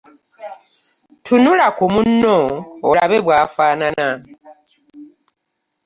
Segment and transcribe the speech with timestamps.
[1.25, 2.37] Tunula ku munno
[2.89, 4.07] olabe bw'afaanana.